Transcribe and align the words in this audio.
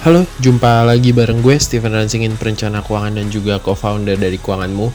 Halo, 0.00 0.24
jumpa 0.40 0.88
lagi 0.88 1.12
bareng 1.12 1.44
gue 1.44 1.60
Steven 1.60 1.92
Ransingin 1.92 2.32
perencana 2.40 2.80
keuangan 2.80 3.20
dan 3.20 3.28
juga 3.28 3.60
co-founder 3.60 4.16
dari 4.16 4.40
Keuanganmu. 4.40 4.88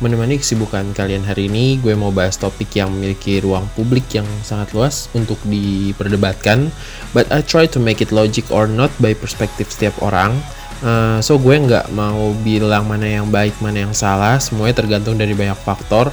Menemani 0.00 0.40
kesibukan 0.40 0.96
kalian 0.96 1.28
hari 1.28 1.52
ini, 1.52 1.76
gue 1.76 1.92
mau 1.92 2.08
bahas 2.08 2.40
topik 2.40 2.72
yang 2.72 2.88
memiliki 2.88 3.36
ruang 3.44 3.68
publik 3.76 4.08
yang 4.16 4.24
sangat 4.40 4.72
luas 4.72 5.12
untuk 5.12 5.36
diperdebatkan. 5.44 6.72
But 7.12 7.28
I 7.28 7.44
try 7.44 7.68
to 7.68 7.76
make 7.76 8.00
it 8.00 8.16
logic 8.16 8.48
or 8.48 8.64
not 8.64 8.88
by 8.96 9.12
perspektif 9.12 9.68
setiap 9.68 9.92
orang. 10.00 10.32
Uh, 10.80 11.20
so 11.20 11.36
gue 11.36 11.52
nggak 11.52 11.92
mau 11.92 12.32
bilang 12.40 12.88
mana 12.88 13.04
yang 13.04 13.28
baik, 13.28 13.60
mana 13.60 13.84
yang 13.84 13.92
salah. 13.92 14.40
Semuanya 14.40 14.80
tergantung 14.80 15.20
dari 15.20 15.36
banyak 15.36 15.60
faktor. 15.68 16.08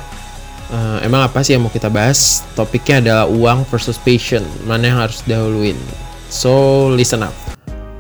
Uh, 0.68 1.00
emang 1.00 1.24
apa 1.24 1.48
sih 1.48 1.56
yang 1.56 1.64
mau 1.64 1.72
kita 1.72 1.88
bahas? 1.88 2.44
Topiknya 2.60 3.00
adalah 3.00 3.26
uang 3.32 3.64
versus 3.72 3.96
passion. 3.96 4.44
Mana 4.68 4.92
yang 4.92 5.00
harus 5.00 5.24
dahuluin? 5.24 5.80
So 6.28 6.92
listen 6.92 7.24
up 7.24 7.53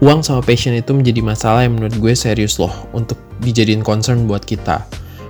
uang 0.03 0.19
sama 0.19 0.43
passion 0.43 0.75
itu 0.75 0.91
menjadi 0.91 1.23
masalah 1.23 1.63
yang 1.63 1.79
menurut 1.79 1.95
gue 1.95 2.11
serius 2.11 2.59
loh 2.59 2.75
untuk 2.91 3.15
dijadiin 3.39 3.79
concern 3.79 4.27
buat 4.27 4.43
kita. 4.43 4.83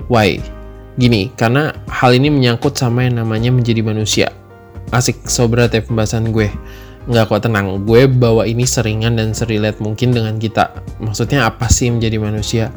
Why? 0.09 0.41
Gini, 0.97 1.29
karena 1.37 1.77
hal 1.85 2.17
ini 2.17 2.33
menyangkut 2.33 2.73
sama 2.73 3.05
yang 3.05 3.21
namanya 3.21 3.53
menjadi 3.53 3.85
manusia. 3.85 4.33
Asik, 4.89 5.29
sobrat 5.29 5.77
ya 5.77 5.85
pembahasan 5.85 6.33
gue. 6.33 6.49
Nggak 7.05 7.29
kok 7.29 7.41
tenang, 7.45 7.85
gue 7.85 8.09
bawa 8.09 8.49
ini 8.49 8.65
seringan 8.65 9.21
dan 9.21 9.37
serilet 9.37 9.77
mungkin 9.77 10.09
dengan 10.09 10.41
kita. 10.41 10.73
Maksudnya 10.97 11.45
apa 11.45 11.69
sih 11.69 11.93
menjadi 11.93 12.17
manusia? 12.17 12.73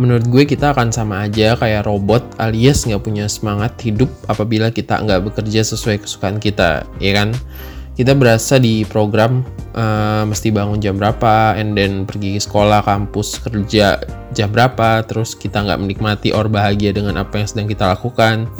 Menurut 0.00 0.24
gue 0.26 0.48
kita 0.48 0.72
akan 0.72 0.96
sama 0.96 1.28
aja 1.28 1.60
kayak 1.60 1.84
robot 1.84 2.24
alias 2.40 2.88
nggak 2.88 3.04
punya 3.04 3.28
semangat 3.28 3.76
hidup 3.84 4.08
apabila 4.32 4.72
kita 4.72 4.96
nggak 4.96 5.28
bekerja 5.28 5.60
sesuai 5.60 6.08
kesukaan 6.08 6.40
kita, 6.40 6.88
ya 7.04 7.12
kan? 7.12 7.36
Kita 7.94 8.10
berasa 8.18 8.58
di 8.58 8.82
program 8.82 9.46
uh, 9.78 10.26
mesti 10.26 10.50
bangun 10.50 10.82
jam 10.82 10.98
berapa, 10.98 11.54
and 11.54 11.78
then 11.78 12.02
pergi 12.02 12.42
sekolah, 12.42 12.82
kampus, 12.82 13.38
kerja 13.38 14.02
jam 14.34 14.50
berapa, 14.50 15.06
terus 15.06 15.38
kita 15.38 15.62
nggak 15.62 15.78
menikmati 15.78 16.34
or 16.34 16.50
bahagia 16.50 16.90
dengan 16.90 17.22
apa 17.22 17.38
yang 17.38 17.46
sedang 17.46 17.70
kita 17.70 17.94
lakukan. 17.94 18.50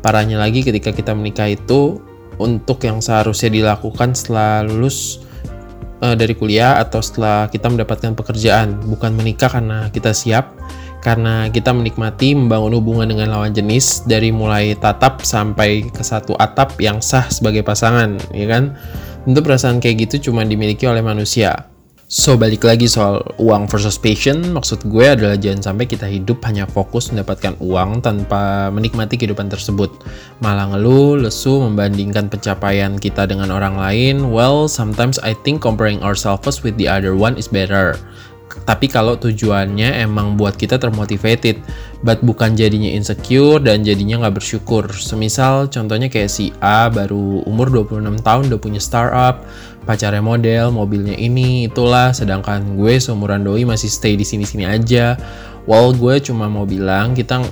Parahnya 0.00 0.40
lagi 0.40 0.64
ketika 0.64 0.96
kita 0.96 1.12
menikah 1.12 1.52
itu 1.52 2.00
untuk 2.40 2.80
yang 2.80 3.04
seharusnya 3.04 3.52
dilakukan 3.52 4.16
setelah 4.16 4.64
lulus 4.64 5.20
uh, 6.00 6.16
dari 6.16 6.32
kuliah 6.32 6.80
atau 6.80 7.04
setelah 7.04 7.52
kita 7.52 7.68
mendapatkan 7.68 8.16
pekerjaan, 8.16 8.80
bukan 8.88 9.12
menikah 9.12 9.52
karena 9.52 9.92
kita 9.92 10.16
siap, 10.16 10.56
karena 11.00 11.48
kita 11.48 11.72
menikmati 11.72 12.36
membangun 12.36 12.76
hubungan 12.76 13.08
dengan 13.08 13.32
lawan 13.32 13.56
jenis 13.56 14.04
dari 14.04 14.28
mulai 14.30 14.76
tatap 14.76 15.24
sampai 15.24 15.88
ke 15.88 16.04
satu 16.04 16.36
atap 16.36 16.76
yang 16.78 17.00
sah 17.00 17.26
sebagai 17.32 17.64
pasangan, 17.64 18.20
ya 18.36 18.46
kan? 18.46 18.76
Tentu 19.24 19.40
perasaan 19.40 19.80
kayak 19.80 20.08
gitu 20.08 20.30
cuma 20.30 20.44
dimiliki 20.44 20.84
oleh 20.84 21.00
manusia. 21.00 21.68
So, 22.10 22.34
balik 22.34 22.66
lagi 22.66 22.90
soal 22.90 23.22
uang 23.38 23.70
versus 23.70 23.94
passion, 23.94 24.50
maksud 24.50 24.82
gue 24.90 25.14
adalah 25.14 25.38
jangan 25.38 25.70
sampai 25.70 25.86
kita 25.86 26.10
hidup 26.10 26.42
hanya 26.42 26.66
fokus 26.66 27.06
mendapatkan 27.14 27.54
uang 27.62 28.02
tanpa 28.02 28.66
menikmati 28.74 29.14
kehidupan 29.14 29.46
tersebut. 29.46 29.94
Malah 30.42 30.74
ngeluh, 30.74 31.22
lesu, 31.22 31.62
membandingkan 31.62 32.26
pencapaian 32.26 32.98
kita 32.98 33.30
dengan 33.30 33.54
orang 33.54 33.78
lain, 33.78 34.34
well, 34.34 34.66
sometimes 34.66 35.22
I 35.22 35.38
think 35.46 35.62
comparing 35.62 36.02
ourselves 36.02 36.66
with 36.66 36.74
the 36.82 36.90
other 36.90 37.14
one 37.14 37.38
is 37.38 37.46
better 37.46 37.94
tapi 38.66 38.90
kalau 38.90 39.14
tujuannya 39.16 40.02
emang 40.02 40.34
buat 40.34 40.58
kita 40.58 40.78
termotivated 40.78 41.62
but 42.02 42.18
bukan 42.24 42.58
jadinya 42.58 42.90
insecure 42.90 43.62
dan 43.62 43.86
jadinya 43.86 44.26
nggak 44.26 44.42
bersyukur. 44.42 44.90
Semisal 44.90 45.70
contohnya 45.70 46.10
kayak 46.10 46.30
si 46.30 46.50
A 46.58 46.90
baru 46.90 47.46
umur 47.46 47.70
26 47.70 48.20
tahun 48.20 48.42
udah 48.50 48.60
punya 48.60 48.80
startup 48.82 49.46
pacarnya 49.88 50.22
model 50.22 50.74
mobilnya 50.74 51.14
ini 51.14 51.70
itulah. 51.70 52.10
Sedangkan 52.10 52.78
gue 52.78 52.98
seumuran 52.98 53.46
doi 53.46 53.62
masih 53.66 53.90
stay 53.90 54.14
di 54.14 54.26
sini-sini 54.26 54.66
aja. 54.66 55.14
Well 55.68 55.94
gue 55.94 56.18
cuma 56.24 56.50
mau 56.50 56.66
bilang 56.66 57.14
kita 57.14 57.42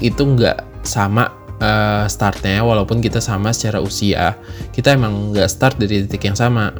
itu 0.00 0.22
nggak 0.24 0.86
sama 0.86 1.30
uh, 1.62 2.04
startnya 2.10 2.66
walaupun 2.66 2.98
kita 2.98 3.22
sama 3.22 3.54
secara 3.54 3.78
usia. 3.78 4.34
Kita 4.74 4.94
emang 4.94 5.34
nggak 5.34 5.48
start 5.48 5.76
dari 5.78 6.06
titik 6.06 6.26
yang 6.26 6.38
sama 6.38 6.72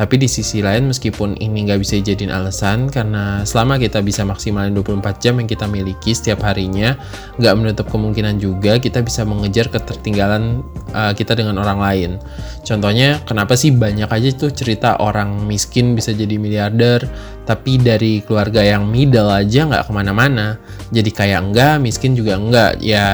tapi 0.00 0.16
di 0.16 0.24
sisi 0.24 0.64
lain 0.64 0.88
meskipun 0.88 1.36
ini 1.44 1.68
nggak 1.68 1.84
bisa 1.84 2.00
jadiin 2.00 2.32
alasan 2.32 2.88
karena 2.88 3.44
selama 3.44 3.76
kita 3.76 4.00
bisa 4.00 4.24
maksimalin 4.24 4.72
24 4.72 5.20
jam 5.20 5.36
yang 5.36 5.44
kita 5.44 5.68
miliki 5.68 6.16
setiap 6.16 6.40
harinya 6.40 6.96
nggak 7.36 7.54
menutup 7.60 7.84
kemungkinan 7.92 8.40
juga 8.40 8.80
kita 8.80 9.04
bisa 9.04 9.28
mengejar 9.28 9.68
ketertinggalan 9.68 10.64
uh, 10.96 11.12
kita 11.12 11.36
dengan 11.36 11.60
orang 11.60 11.84
lain. 11.84 12.10
Contohnya 12.64 13.20
kenapa 13.28 13.60
sih 13.60 13.76
banyak 13.76 14.08
aja 14.08 14.32
tuh 14.32 14.48
cerita 14.48 14.96
orang 15.04 15.44
miskin 15.44 15.92
bisa 15.92 16.16
jadi 16.16 16.40
miliarder 16.40 17.04
tapi 17.44 17.76
dari 17.76 18.24
keluarga 18.24 18.64
yang 18.64 18.88
middle 18.88 19.28
aja 19.28 19.68
nggak 19.68 19.84
ke 19.84 19.92
mana-mana 19.92 20.56
jadi 20.96 21.10
kayak 21.12 21.40
enggak 21.52 21.76
miskin 21.76 22.16
juga 22.16 22.40
enggak 22.40 22.80
ya 22.80 23.04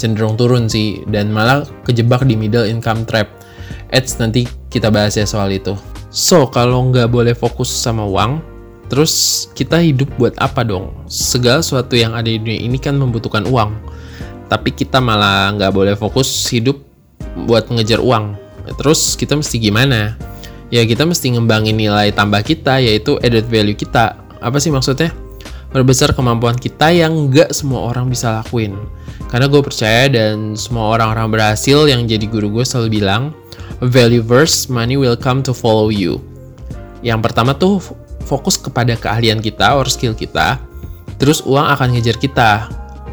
cenderung 0.00 0.40
turun 0.40 0.64
sih 0.64 1.04
dan 1.12 1.28
malah 1.28 1.68
kejebak 1.84 2.24
di 2.24 2.40
middle 2.40 2.64
income 2.64 3.04
trap. 3.04 3.28
Ads 3.92 4.16
nanti 4.16 4.48
kita 4.72 4.88
bahas 4.88 5.12
ya 5.12 5.28
soal 5.28 5.52
itu. 5.52 5.76
So, 6.16 6.48
kalau 6.48 6.80
nggak 6.88 7.12
boleh 7.12 7.36
fokus 7.36 7.68
sama 7.68 8.08
uang, 8.08 8.40
terus 8.88 9.44
kita 9.52 9.84
hidup 9.84 10.08
buat 10.16 10.32
apa 10.40 10.64
dong? 10.64 10.96
Segala 11.12 11.60
sesuatu 11.60 11.92
yang 11.92 12.16
ada 12.16 12.24
di 12.24 12.40
dunia 12.40 12.56
ini 12.56 12.80
kan 12.80 12.96
membutuhkan 12.96 13.44
uang. 13.44 13.76
Tapi 14.48 14.72
kita 14.72 14.96
malah 14.96 15.52
nggak 15.52 15.76
boleh 15.76 15.92
fokus 15.92 16.48
hidup 16.48 16.80
buat 17.44 17.68
ngejar 17.68 18.00
uang. 18.00 18.32
Terus 18.80 19.12
kita 19.12 19.36
mesti 19.36 19.60
gimana? 19.60 20.16
Ya 20.72 20.88
kita 20.88 21.04
mesti 21.04 21.36
ngembangin 21.36 21.76
nilai 21.76 22.16
tambah 22.16 22.40
kita, 22.40 22.80
yaitu 22.80 23.20
added 23.20 23.44
value 23.52 23.76
kita. 23.76 24.16
Apa 24.40 24.56
sih 24.56 24.72
maksudnya? 24.72 25.12
Berbesar 25.68 26.16
kemampuan 26.16 26.56
kita 26.56 26.96
yang 26.96 27.28
nggak 27.28 27.52
semua 27.52 27.92
orang 27.92 28.08
bisa 28.08 28.40
lakuin. 28.40 28.72
Karena 29.28 29.52
gue 29.52 29.60
percaya 29.60 30.08
dan 30.08 30.56
semua 30.56 30.96
orang-orang 30.96 31.28
berhasil 31.28 31.84
yang 31.84 32.08
jadi 32.08 32.24
guru 32.24 32.48
gue 32.56 32.64
selalu 32.64 33.04
bilang, 33.04 33.36
value 33.80 34.24
verse, 34.24 34.68
money 34.68 34.96
will 34.96 35.16
come 35.16 35.44
to 35.44 35.52
follow 35.52 35.92
you. 35.92 36.20
Yang 37.04 37.30
pertama 37.30 37.52
tuh 37.52 37.82
fokus 38.24 38.56
kepada 38.56 38.96
keahlian 38.96 39.38
kita 39.38 39.76
or 39.76 39.86
skill 39.86 40.16
kita, 40.16 40.58
terus 41.20 41.44
uang 41.44 41.66
akan 41.76 41.96
ngejar 41.96 42.16
kita. 42.16 42.50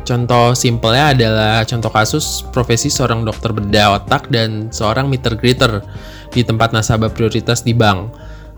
Contoh 0.03 0.51
simpelnya 0.51 1.15
adalah 1.15 1.53
contoh 1.63 1.87
kasus 1.87 2.43
profesi 2.51 2.91
seorang 2.91 3.23
dokter 3.23 3.55
bedah 3.55 4.03
otak 4.03 4.27
dan 4.27 4.67
seorang 4.67 5.07
meter 5.07 5.31
greeter 5.39 5.79
di 6.35 6.43
tempat 6.43 6.75
nasabah 6.75 7.07
prioritas 7.07 7.63
di 7.63 7.71
bank 7.71 8.11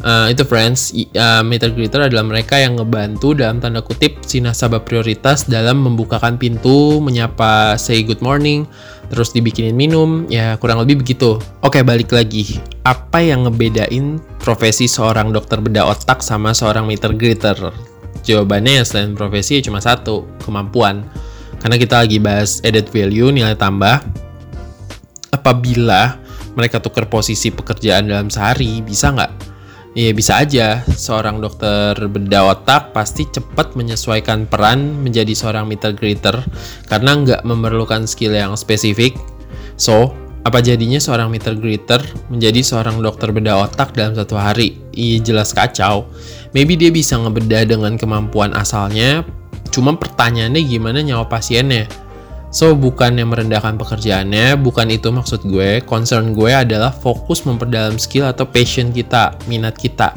Uh, 0.04 0.28
itu 0.28 0.44
friends, 0.44 0.92
uh, 1.16 1.40
meter 1.40 1.72
greeter 1.72 2.04
adalah 2.04 2.28
mereka 2.28 2.60
yang 2.60 2.76
ngebantu 2.76 3.32
dalam 3.32 3.64
tanda 3.64 3.80
kutip 3.80 4.28
si 4.28 4.44
nasabah 4.44 4.84
prioritas 4.84 5.48
dalam 5.48 5.88
membukakan 5.88 6.36
pintu, 6.36 7.00
menyapa 7.00 7.80
say 7.80 8.04
good 8.04 8.20
morning, 8.20 8.68
terus 9.10 9.32
dibikinin 9.34 9.78
minum, 9.78 10.26
ya 10.28 10.58
kurang 10.58 10.82
lebih 10.82 11.06
begitu. 11.06 11.38
Oke, 11.62 11.82
balik 11.82 12.12
lagi. 12.12 12.60
Apa 12.86 13.22
yang 13.22 13.46
ngebedain 13.46 14.22
profesi 14.42 14.86
seorang 14.90 15.34
dokter 15.34 15.62
bedah 15.62 15.90
otak 15.90 16.22
sama 16.22 16.54
seorang 16.54 16.86
meter 16.86 17.14
greeter? 17.14 17.58
Jawabannya 18.26 18.82
ya 18.82 18.84
selain 18.84 19.14
profesi 19.14 19.62
ya 19.62 19.70
cuma 19.70 19.80
satu, 19.82 20.26
kemampuan. 20.42 21.06
Karena 21.62 21.78
kita 21.78 22.02
lagi 22.02 22.18
bahas 22.18 22.62
added 22.66 22.90
value, 22.90 23.30
nilai 23.30 23.54
tambah. 23.58 24.02
Apabila 25.34 26.18
mereka 26.56 26.80
tukar 26.80 27.10
posisi 27.10 27.52
pekerjaan 27.52 28.10
dalam 28.10 28.30
sehari, 28.30 28.82
bisa 28.82 29.12
nggak? 29.14 29.32
Iya 29.96 30.12
bisa 30.12 30.44
aja, 30.44 30.84
seorang 30.92 31.40
dokter 31.40 31.96
bedah 31.96 32.52
otak 32.52 32.92
pasti 32.92 33.32
cepat 33.32 33.80
menyesuaikan 33.80 34.44
peran 34.44 34.92
menjadi 35.00 35.32
seorang 35.32 35.72
meter 35.72 35.96
greeter 35.96 36.36
karena 36.92 37.16
nggak 37.16 37.42
memerlukan 37.48 38.04
skill 38.04 38.36
yang 38.36 38.60
spesifik. 38.60 39.16
So, 39.80 40.12
apa 40.44 40.60
jadinya 40.60 41.00
seorang 41.00 41.32
meter 41.32 41.56
greeter 41.56 42.04
menjadi 42.28 42.60
seorang 42.60 43.00
dokter 43.00 43.32
bedah 43.32 43.72
otak 43.72 43.96
dalam 43.96 44.20
satu 44.20 44.36
hari? 44.36 44.76
Iya 44.92 45.32
jelas 45.32 45.56
kacau. 45.56 46.12
Maybe 46.52 46.76
dia 46.76 46.92
bisa 46.92 47.16
ngebedah 47.16 47.64
dengan 47.64 47.96
kemampuan 47.96 48.52
asalnya, 48.52 49.24
cuma 49.72 49.96
pertanyaannya 49.96 50.60
gimana 50.60 51.00
nyawa 51.08 51.24
pasiennya? 51.32 51.88
So, 52.56 52.72
bukan 52.72 53.20
yang 53.20 53.36
merendahkan 53.36 53.76
pekerjaannya, 53.76 54.56
bukan 54.64 54.88
itu 54.88 55.12
maksud 55.12 55.44
gue. 55.44 55.84
Concern 55.84 56.32
gue 56.32 56.56
adalah 56.56 56.88
fokus 56.88 57.44
memperdalam 57.44 58.00
skill 58.00 58.32
atau 58.32 58.48
passion 58.48 58.96
kita, 58.96 59.36
minat 59.52 59.76
kita. 59.76 60.16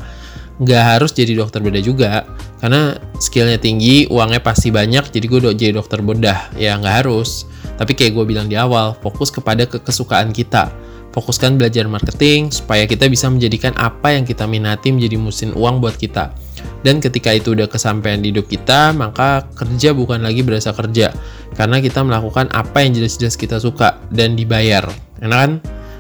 Nggak 0.63 0.83
harus 0.87 1.11
jadi 1.11 1.35
dokter 1.35 1.59
bedah 1.59 1.83
juga, 1.83 2.23
karena 2.63 2.95
skillnya 3.19 3.59
tinggi, 3.59 4.07
uangnya 4.07 4.39
pasti 4.39 4.71
banyak, 4.71 5.11
jadi 5.11 5.27
gue 5.27 5.51
jadi 5.51 5.75
dokter 5.75 5.99
bedah. 5.99 6.55
Ya, 6.55 6.79
nggak 6.79 7.03
harus. 7.03 7.43
Tapi 7.75 7.99
kayak 7.99 8.15
gue 8.15 8.25
bilang 8.31 8.47
di 8.47 8.55
awal, 8.55 8.95
fokus 9.03 9.35
kepada 9.35 9.67
kekesukaan 9.67 10.31
kita. 10.31 10.71
Fokuskan 11.13 11.57
belajar 11.57 11.89
marketing, 11.89 12.53
supaya 12.53 12.85
kita 12.85 13.09
bisa 13.09 13.27
menjadikan 13.33 13.73
apa 13.81 14.15
yang 14.15 14.29
kita 14.29 14.45
minati 14.45 14.93
menjadi 14.93 15.17
mesin 15.17 15.51
uang 15.57 15.81
buat 15.81 15.97
kita 15.97 16.31
dan 16.87 17.03
ketika 17.03 17.35
itu 17.35 17.59
udah 17.59 17.67
kesampaian 17.67 18.23
di 18.23 18.31
hidup 18.31 18.47
kita, 18.47 18.95
maka 18.95 19.47
kerja 19.59 19.91
bukan 19.95 20.23
lagi 20.23 20.47
berasa 20.47 20.71
kerja. 20.71 21.11
Karena 21.59 21.83
kita 21.83 22.07
melakukan 22.07 22.47
apa 22.55 22.87
yang 22.87 22.95
jelas-jelas 22.95 23.35
kita 23.35 23.59
suka 23.59 23.99
dan 24.15 24.39
dibayar. 24.39 24.87
Enak 25.19 25.39
kan? 25.39 25.53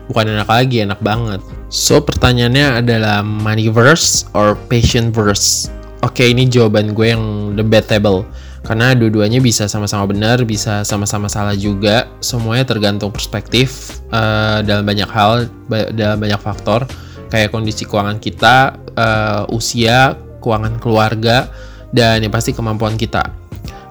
Bukan 0.09 0.25
enak 0.31 0.49
lagi, 0.49 0.87
enak 0.87 1.01
banget. 1.03 1.43
So, 1.69 2.01
pertanyaannya 2.01 2.81
adalah 2.81 3.21
money 3.21 3.69
verse 3.69 4.25
or 4.33 4.57
passion 4.71 5.13
verse? 5.13 5.69
Oke, 6.01 6.31
ini 6.31 6.47
jawaban 6.47 6.95
gue 6.95 7.11
yang 7.11 7.53
debatable. 7.59 8.23
Karena 8.69 8.93
dua-duanya 8.93 9.41
bisa 9.41 9.65
sama-sama 9.65 10.05
benar, 10.05 10.45
bisa 10.45 10.85
sama-sama 10.85 11.25
salah 11.33 11.57
juga. 11.57 12.05
Semuanya 12.21 12.69
tergantung 12.69 13.09
perspektif 13.09 13.97
uh, 14.13 14.61
dalam 14.61 14.85
banyak 14.85 15.09
hal, 15.09 15.49
dalam 15.97 16.21
banyak 16.21 16.37
faktor. 16.37 16.85
Kayak 17.33 17.49
kondisi 17.49 17.89
keuangan 17.89 18.21
kita, 18.21 18.77
uh, 18.93 19.49
usia, 19.49 20.21
keuangan 20.45 20.77
keluarga, 20.85 21.49
dan 21.97 22.21
yang 22.21 22.29
pasti 22.29 22.53
kemampuan 22.53 23.01
kita. 23.01 23.25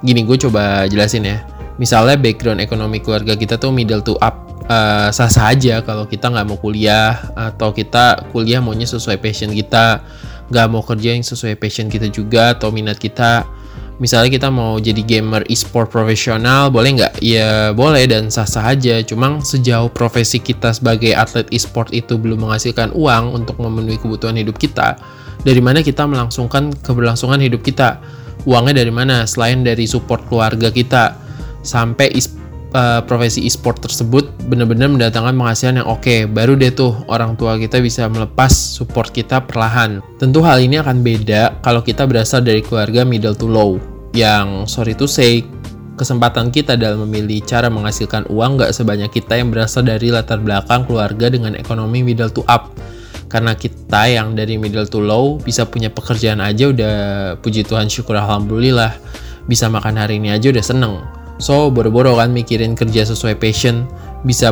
Gini, 0.06 0.21
gue 0.21 0.38
coba 0.45 0.85
jelasin 0.85 1.25
ya. 1.25 1.41
Misalnya 1.81 2.13
background 2.13 2.62
ekonomi 2.62 3.01
keluarga 3.01 3.33
kita 3.33 3.57
tuh 3.57 3.74
middle 3.74 4.06
to 4.06 4.13
up 4.21 4.47
uh, 4.69 5.09
sah-sah 5.09 5.57
aja 5.57 5.81
kalau 5.81 6.06
kita 6.06 6.29
nggak 6.29 6.45
mau 6.45 6.59
kuliah 6.59 7.18
atau 7.33 7.74
kita 7.74 8.29
kuliah 8.29 8.62
maunya 8.62 8.85
sesuai 8.85 9.18
passion 9.18 9.51
kita 9.51 10.06
nggak 10.47 10.68
mau 10.69 10.83
kerja 10.85 11.18
yang 11.18 11.25
sesuai 11.25 11.59
passion 11.59 11.91
kita 11.91 12.07
juga 12.07 12.56
atau 12.56 12.71
minat 12.71 13.00
kita 13.00 13.44
misalnya 13.97 14.29
kita 14.29 14.49
mau 14.53 14.77
jadi 14.77 15.01
gamer 15.01 15.45
e-sport 15.49 15.89
profesional 15.89 16.69
boleh 16.69 17.01
nggak? 17.01 17.13
Ya 17.21 17.73
boleh 17.73 18.05
dan 18.05 18.29
sah-sah 18.29 18.73
aja. 18.77 19.01
Cuma 19.05 19.41
sejauh 19.41 19.89
profesi 19.89 20.38
kita 20.41 20.73
sebagai 20.73 21.13
atlet 21.17 21.49
e-sport 21.53 21.89
itu 21.94 22.15
belum 22.17 22.45
menghasilkan 22.45 22.94
uang 22.94 23.33
untuk 23.33 23.57
memenuhi 23.57 23.97
kebutuhan 23.97 24.38
hidup 24.38 24.57
kita 24.57 24.97
dari 25.47 25.61
mana 25.61 25.79
kita 25.85 26.03
melangsungkan 26.03 26.73
keberlangsungan 26.81 27.39
hidup 27.39 27.61
kita? 27.61 28.01
Uangnya 28.47 28.83
dari 28.83 28.91
mana? 28.91 29.27
Selain 29.27 29.61
dari 29.61 29.85
support 29.85 30.27
keluarga 30.27 30.71
kita. 30.71 31.15
Sampai 31.63 32.11
e 32.15 32.21
uh, 32.77 33.01
profesi 33.03 33.44
e-sport 33.50 33.81
tersebut 33.81 34.29
benar-benar 34.45 34.94
mendatangkan 34.94 35.33
penghasilan 35.33 35.81
yang 35.81 35.89
oke, 35.89 36.06
okay. 36.06 36.29
baru 36.29 36.53
deh 36.53 36.69
tuh 36.69 36.94
orang 37.09 37.33
tua 37.33 37.57
kita 37.57 37.81
bisa 37.81 38.06
melepas 38.06 38.53
support 38.53 39.09
kita 39.09 39.41
perlahan. 39.41 40.06
Tentu 40.21 40.45
hal 40.45 40.62
ini 40.62 40.77
akan 40.77 41.01
beda 41.01 41.65
kalau 41.65 41.81
kita 41.81 42.06
berasal 42.06 42.45
dari 42.45 42.62
keluarga 42.62 43.01
middle 43.01 43.33
to 43.33 43.50
low, 43.50 43.81
yang 44.13 44.69
sorry 44.69 44.94
to 44.94 45.09
say, 45.09 45.41
kesempatan 45.97 46.53
kita 46.53 46.77
dalam 46.77 47.09
memilih 47.09 47.41
cara 47.44 47.74
menghasilkan 47.74 48.29
uang 48.29 48.62
gak 48.62 48.71
sebanyak 48.77 49.09
kita 49.09 49.41
yang 49.41 49.50
berasal 49.50 49.81
dari 49.81 50.13
latar 50.13 50.38
belakang 50.38 50.85
keluarga 50.85 51.33
dengan 51.33 51.57
ekonomi 51.57 52.06
middle 52.06 52.29
to 52.29 52.45
up. 52.45 52.77
Karena 53.27 53.59
kita 53.59 54.07
yang 54.07 54.39
dari 54.39 54.56
middle 54.56 54.88
to 54.88 55.03
low 55.03 55.35
bisa 55.35 55.68
punya 55.68 55.91
pekerjaan 55.91 56.39
aja 56.39 56.71
udah 56.71 56.95
puji 57.44 57.68
Tuhan 57.68 57.91
syukur 57.91 58.15
alhamdulillah. 58.15 58.95
Bisa 59.51 59.68
makan 59.68 60.00
hari 60.00 60.15
ini 60.15 60.31
aja 60.31 60.47
udah 60.47 60.63
seneng 60.63 61.03
So, 61.38 61.69
boro-boro 61.69 62.18
kan 62.18 62.34
mikirin 62.34 62.74
kerja 62.74 63.06
sesuai 63.06 63.38
passion, 63.38 63.86
bisa 64.25 64.50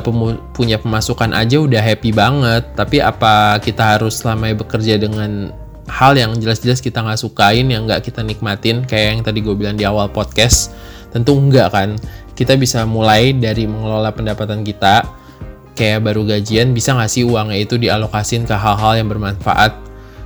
punya 0.53 0.77
pemasukan 0.77 1.33
aja 1.33 1.57
udah 1.57 1.81
happy 1.81 2.13
banget. 2.13 2.61
Tapi 2.77 3.01
apa 3.01 3.57
kita 3.57 3.97
harus 3.97 4.21
selama 4.21 4.53
bekerja 4.53 5.01
dengan 5.01 5.49
hal 5.89 6.13
yang 6.13 6.37
jelas-jelas 6.37 6.85
kita 6.85 7.01
nggak 7.01 7.17
sukain, 7.17 7.73
yang 7.73 7.89
nggak 7.89 8.05
kita 8.05 8.21
nikmatin, 8.21 8.85
kayak 8.85 9.17
yang 9.17 9.21
tadi 9.25 9.41
gue 9.41 9.55
bilang 9.57 9.73
di 9.73 9.85
awal 9.85 10.13
podcast? 10.13 10.77
Tentu 11.09 11.33
enggak 11.33 11.73
kan. 11.73 11.97
Kita 12.37 12.53
bisa 12.53 12.85
mulai 12.85 13.33
dari 13.33 13.65
mengelola 13.65 14.13
pendapatan 14.13 14.61
kita, 14.61 15.09
kayak 15.73 16.05
baru 16.05 16.21
gajian, 16.27 16.69
bisa 16.75 16.93
nggak 16.93 17.09
sih 17.09 17.25
uangnya 17.25 17.65
itu 17.65 17.81
dialokasin 17.81 18.45
ke 18.45 18.53
hal-hal 18.53 19.01
yang 19.01 19.09
bermanfaat 19.09 19.84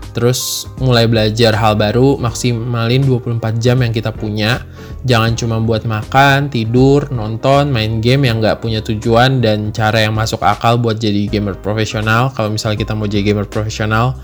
Terus 0.09 0.65
mulai 0.81 1.05
belajar 1.05 1.53
hal 1.53 1.77
baru, 1.77 2.17
maksimalin 2.17 3.05
24 3.05 3.61
jam 3.61 3.77
yang 3.79 3.93
kita 3.93 4.09
punya. 4.09 4.65
Jangan 5.05 5.37
cuma 5.37 5.57
buat 5.61 5.85
makan, 5.85 6.49
tidur, 6.51 7.07
nonton, 7.13 7.69
main 7.69 8.01
game 8.01 8.27
yang 8.27 8.41
nggak 8.41 8.59
punya 8.59 8.81
tujuan 8.83 9.39
dan 9.39 9.69
cara 9.71 10.03
yang 10.03 10.17
masuk 10.17 10.41
akal 10.41 10.75
buat 10.81 10.97
jadi 10.97 11.29
gamer 11.29 11.55
profesional. 11.61 12.33
Kalau 12.33 12.49
misalnya 12.51 12.81
kita 12.81 12.97
mau 12.97 13.07
jadi 13.07 13.31
gamer 13.31 13.47
profesional, 13.47 14.17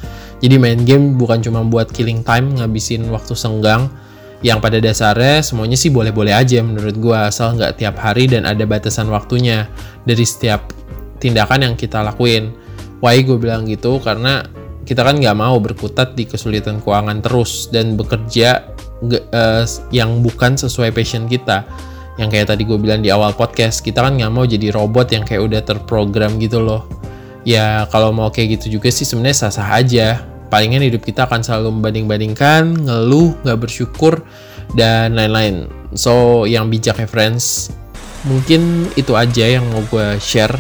jadi 0.44 0.60
main 0.60 0.84
game 0.84 1.16
bukan 1.16 1.40
cuma 1.40 1.64
buat 1.64 1.94
killing 1.94 2.26
time, 2.26 2.60
ngabisin 2.60 3.08
waktu 3.14 3.38
senggang. 3.38 3.88
Yang 4.44 4.60
pada 4.62 4.78
dasarnya 4.84 5.42
semuanya 5.42 5.80
sih 5.80 5.90
boleh-boleh 5.90 6.36
aja 6.36 6.60
menurut 6.60 7.00
gue 7.00 7.18
asal 7.18 7.56
nggak 7.56 7.82
tiap 7.82 7.96
hari 7.98 8.28
dan 8.28 8.44
ada 8.44 8.68
batasan 8.68 9.08
waktunya 9.08 9.66
dari 10.04 10.22
setiap 10.28 10.76
tindakan 11.24 11.72
yang 11.72 11.74
kita 11.80 12.04
lakuin. 12.04 12.52
Why 13.00 13.24
gue 13.24 13.40
bilang 13.40 13.64
gitu? 13.66 13.98
Karena 14.04 14.44
kita 14.86 15.02
kan 15.02 15.18
nggak 15.18 15.34
mau 15.34 15.58
berkutat 15.58 16.14
di 16.14 16.30
kesulitan 16.30 16.78
keuangan 16.78 17.20
terus 17.26 17.68
dan 17.74 17.98
bekerja 17.98 18.70
uh, 19.34 19.66
yang 19.90 20.22
bukan 20.22 20.54
sesuai 20.56 20.94
passion 20.94 21.26
kita. 21.26 21.66
Yang 22.16 22.30
kayak 22.32 22.48
tadi 22.56 22.64
gue 22.64 22.78
bilang 22.80 23.04
di 23.04 23.12
awal 23.12 23.36
podcast 23.36 23.84
kita 23.84 24.00
kan 24.00 24.16
nggak 24.16 24.32
mau 24.32 24.48
jadi 24.48 24.72
robot 24.72 25.12
yang 25.12 25.28
kayak 25.28 25.42
udah 25.52 25.62
terprogram 25.66 26.38
gitu 26.40 26.64
loh. 26.64 26.88
Ya 27.44 27.90
kalau 27.92 28.16
mau 28.16 28.32
kayak 28.32 28.62
gitu 28.62 28.80
juga 28.80 28.94
sih 28.94 29.04
sebenarnya 29.04 29.50
sah-sah 29.50 29.70
aja. 29.74 30.08
Palingan 30.48 30.86
hidup 30.86 31.02
kita 31.02 31.26
akan 31.26 31.42
selalu 31.42 31.74
membanding-bandingkan 31.76 32.86
ngeluh 32.86 33.36
nggak 33.44 33.60
bersyukur 33.60 34.22
dan 34.78 35.18
lain-lain. 35.18 35.68
So 35.98 36.46
yang 36.46 36.70
bijak 36.70 37.02
ya 37.02 37.10
friends. 37.10 37.74
Mungkin 38.26 38.90
itu 38.98 39.14
aja 39.18 39.46
yang 39.60 39.66
mau 39.70 39.82
gue 39.90 40.18
share 40.22 40.56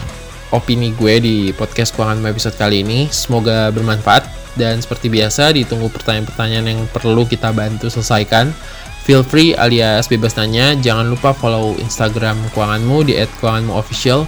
opini 0.55 0.95
gue 0.95 1.19
di 1.19 1.35
podcast 1.51 1.91
keuangan 1.91 2.23
episode 2.31 2.55
kali 2.55 2.79
ini. 2.79 3.11
Semoga 3.11 3.67
bermanfaat 3.75 4.23
dan 4.55 4.79
seperti 4.79 5.11
biasa 5.11 5.51
ditunggu 5.51 5.91
pertanyaan-pertanyaan 5.91 6.65
yang 6.71 6.81
perlu 6.95 7.27
kita 7.27 7.51
bantu 7.51 7.91
selesaikan. 7.91 8.55
Feel 9.03 9.21
free 9.21 9.51
alias 9.53 10.07
bebas 10.07 10.39
nanya. 10.39 10.73
Jangan 10.79 11.11
lupa 11.11 11.35
follow 11.35 11.75
Instagram 11.77 12.39
keuanganmu 12.55 13.11
di 13.11 13.19
@keuanganmuofficial. 13.43 14.23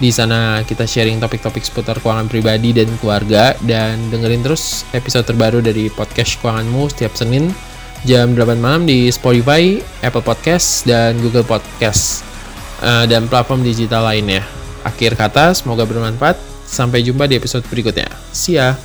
Di 0.00 0.12
sana 0.12 0.60
kita 0.64 0.84
sharing 0.84 1.20
topik-topik 1.20 1.64
seputar 1.64 1.96
keuangan 2.00 2.28
pribadi 2.28 2.76
dan 2.76 2.88
keluarga 3.00 3.56
dan 3.64 4.00
dengerin 4.12 4.44
terus 4.44 4.84
episode 4.92 5.28
terbaru 5.28 5.64
dari 5.64 5.88
podcast 5.92 6.40
keuanganmu 6.40 6.88
setiap 6.92 7.16
Senin 7.16 7.52
jam 8.04 8.32
8 8.32 8.56
malam 8.60 8.88
di 8.88 9.12
Spotify, 9.12 9.76
Apple 10.00 10.24
Podcast, 10.24 10.88
dan 10.88 11.20
Google 11.20 11.44
Podcast 11.44 12.24
uh, 12.80 13.04
dan 13.04 13.28
platform 13.28 13.60
digital 13.60 14.08
lainnya. 14.08 14.59
Akhir 14.82 15.16
kata, 15.16 15.52
semoga 15.52 15.84
bermanfaat. 15.84 16.38
Sampai 16.64 17.02
jumpa 17.02 17.26
di 17.26 17.34
episode 17.34 17.66
berikutnya. 17.66 18.06
See 18.30 18.54
ya! 18.54 18.78